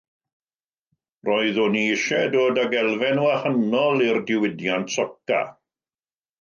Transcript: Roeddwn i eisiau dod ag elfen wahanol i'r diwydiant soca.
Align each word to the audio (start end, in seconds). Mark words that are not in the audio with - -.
Roeddwn 1.29 1.77
i 1.81 1.83
eisiau 1.91 2.31
dod 2.37 2.61
ag 2.63 2.75
elfen 2.81 3.23
wahanol 3.27 4.05
i'r 4.09 4.21
diwydiant 4.33 4.99
soca. 4.99 5.47